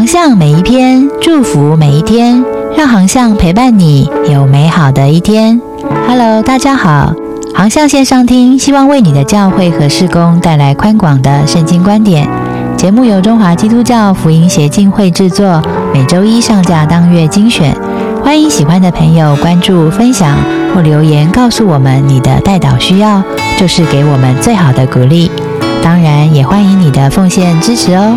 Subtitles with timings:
[0.00, 2.42] 航向每一篇，祝福每一天，
[2.74, 5.60] 让航向陪伴你有美好的一天。
[6.08, 7.12] Hello，大家好，
[7.54, 12.26] 航向线上听，希望为你的教会和事工带来宽广的圣经观点。
[12.78, 17.76] 节目由中华基督教福音协进会制作，每周一上架当月精选。
[18.24, 20.34] 欢迎喜欢的朋友关注、分享
[20.74, 23.22] 或留言告诉我们你的代祷需要，
[23.58, 25.30] 就是给我们最好的鼓励。
[25.82, 28.16] 当然，也欢迎你的奉献支持哦。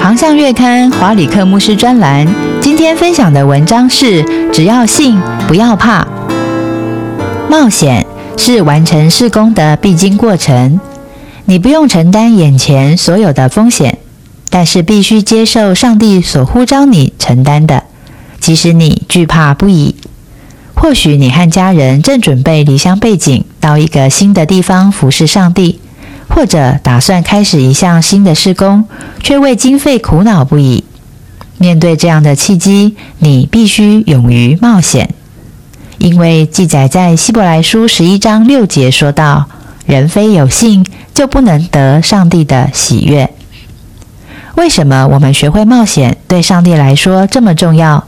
[0.00, 2.26] 航向月刊华里克牧师专栏，
[2.60, 6.06] 今天分享的文章是：只要信，不要怕。
[7.50, 8.06] 冒险
[8.36, 10.78] 是完成事工的必经过程，
[11.46, 13.98] 你不用承担眼前所有的风险，
[14.48, 17.82] 但是必须接受上帝所呼召你承担的，
[18.40, 19.96] 即使你惧怕不已。
[20.74, 25.80] 或许你和家人正准备离乡背井，到一个新的地方服侍上帝。
[26.28, 28.84] 或者打算开始一项新的施工，
[29.22, 30.84] 却为经费苦恼不已。
[31.58, 35.12] 面对这样的契机，你必须勇于冒险，
[35.98, 39.46] 因为记载在希伯来书十一章六节说道
[39.84, 43.28] ：“人非有信，就不能得上帝的喜悦。”
[44.54, 48.04] 为什么我们学会冒险对上帝来说这么重要？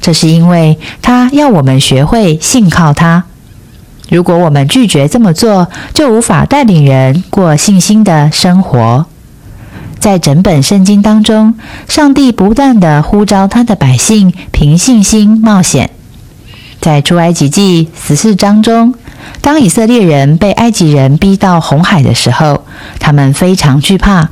[0.00, 3.24] 这是因为他要我们学会信靠他。
[4.08, 9.06] 如果我们拒绝这么做，就无法带领人过信心的生活。
[9.98, 11.54] 在整本圣经当中，
[11.88, 15.90] 上帝不断的呼召他的百姓凭信心冒险。
[16.80, 18.94] 在出埃及记十四章中，
[19.40, 22.64] 当以色列人被埃及人逼到红海的时候，
[23.00, 24.30] 他们非常惧怕。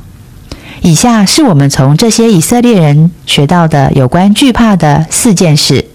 [0.81, 5.85] 以下是我们从这些以色列人学到的有关惧怕的四件事。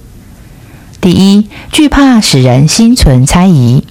[1.02, 3.82] 第一，惧怕使人心存猜疑。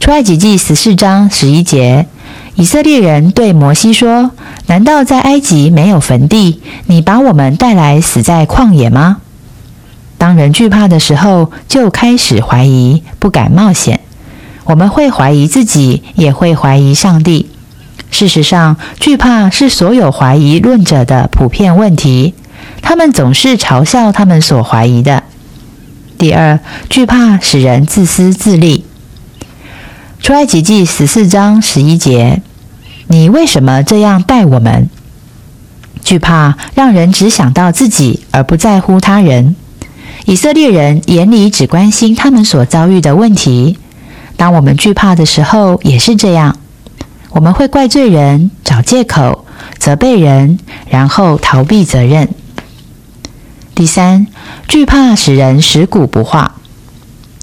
[0.00, 2.06] 出埃及记十四章十一节，
[2.54, 4.30] 以色列人对摩西说
[4.68, 6.62] ：“难道在埃及没有坟地？
[6.86, 9.18] 你把我们带来死在旷野吗？”
[10.16, 14.00] 当人惧怕的时候，就开始怀疑，不敢冒险。
[14.64, 17.50] 我们会怀疑自己，也会怀疑上帝。
[18.10, 22.32] 事实上，惧怕是所有怀疑论者的普遍问题。
[22.80, 25.24] 他们总是嘲笑他们所怀疑的。
[26.22, 28.84] 第二，惧怕使人自私自利。
[30.20, 32.42] 出埃及记十四章十一节，
[33.08, 34.88] 你为什么这样待我们？
[36.04, 39.56] 惧怕让人只想到自己，而不在乎他人。
[40.24, 43.76] 以色列人眼里只关心他们所遭遇的问题。
[44.36, 46.56] 当我们惧怕的时候，也是这样。
[47.30, 49.44] 我们会怪罪人，找借口，
[49.76, 52.28] 责备人，然后逃避责任。
[53.74, 54.28] 第三，
[54.68, 56.56] 惧怕使人食古不化。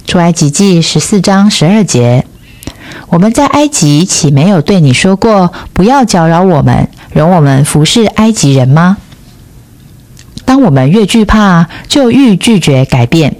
[0.05, 2.25] 出埃及记十四章十二节，
[3.09, 8.97] 我们在埃及岂没有对你说过，不要搅扰我们，容我们服侍埃及人吗？
[10.45, 13.35] 当我们越惧怕，就愈拒绝改变。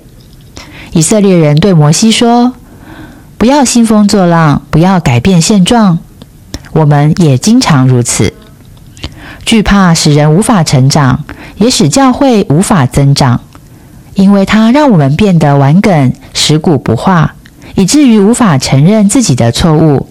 [0.92, 2.54] 以色列人对摩西说
[3.40, 5.98] ：“不要兴风作浪，不要改变现状。”
[6.72, 8.34] 我们也经常如此。
[9.44, 11.24] 惧怕使人无法成长，
[11.58, 13.42] 也使教会无法增长，
[14.20, 17.36] 因为它让我们变得顽梗、食古不化，
[17.76, 20.10] 以至于无法承认自己的错误。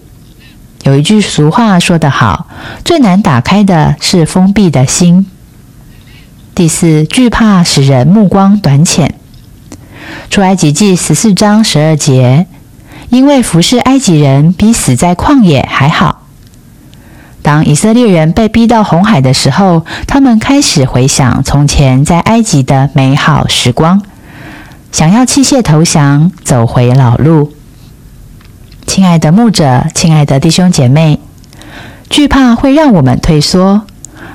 [0.81, 2.47] 有一句俗话说得好
[2.83, 5.27] ：“最难打开的是封闭的心。”
[6.55, 9.13] 第四，惧怕使人目光短浅。
[10.31, 12.47] 出埃及记十四章十二节，
[13.09, 16.23] 因为服侍埃及人比死在旷野还好。
[17.49, 23.99] 当以色列人被逼到红海的时候，他们开始回想从前在埃及的美好时光，
[24.91, 27.51] 想要弃械投降，走回老路。
[28.85, 31.19] 亲爱的牧者，亲爱的弟兄姐妹，
[32.07, 33.81] 惧怕会让我们退缩，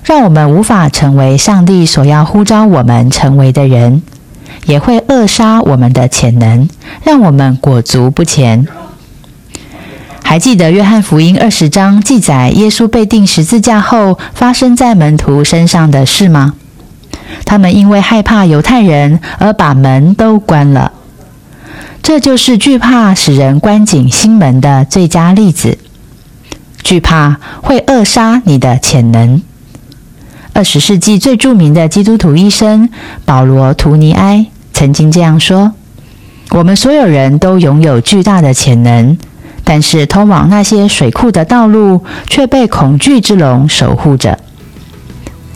[0.02, 4.02] 让我们无法成为上帝所要呼召我们成为的人，
[4.66, 6.68] 也会扼杀我们的潜能，
[7.04, 8.66] 让我们裹足不前。
[10.26, 16.54] 还记得约翰福音二十章记载耶稣被钉十字架后发生在门徒身上的事吗？
[17.44, 20.92] 他们因为害怕犹太人而把门都关了。
[22.02, 25.78] 这就是惧怕使人关紧心门的最佳例子。
[26.82, 29.40] 惧怕会扼杀你的潜能。
[30.52, 32.88] 二十世纪最著名的基督徒医生
[33.24, 35.74] 保罗·图尼埃曾经这样说
[36.50, 39.16] ：“我们所有人都拥有巨大的潜能。”
[39.64, 44.38] 但是，通往那些水库的道路却被恐惧之龙守护着。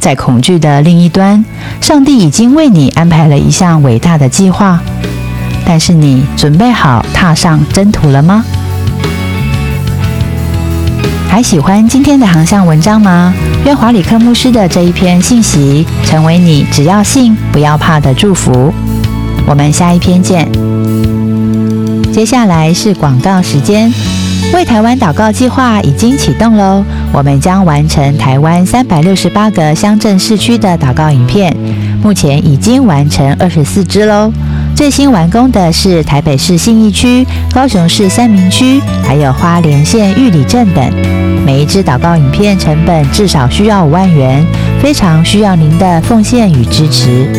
[0.01, 1.45] 在恐惧的另一端，
[1.81, 4.81] 上帝已经为你安排了一项伟大的计划。
[5.67, 8.45] 但是，你准备好踏上征途了吗？
[11.29, 13.35] 还喜欢今天的航向文章吗？
[13.67, 18.73] 愿华里克牧师的这一篇信息，成为你只要信不要怕的祝福。
[19.47, 20.49] 我们下一篇见。
[22.19, 23.89] 接下来是广告时间，
[24.53, 26.85] 为台湾祷告计划已经启动喽！
[27.13, 31.57] 我们将完成台湾三百六十八个乡镇市区的祷告影片，
[32.03, 34.33] 目前已经完成二十四支喽。
[34.75, 37.25] 最新完工的是台北市信义区、
[37.55, 40.85] 高雄市三明区，还有花莲县玉里镇等。
[41.47, 44.45] 每一支祷告影片成本至少需要五万元，
[44.83, 47.31] 非常需要您的奉献与支持。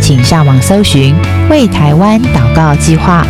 [0.00, 1.12] 请上网搜寻
[1.50, 3.26] “为台湾祷告计划”，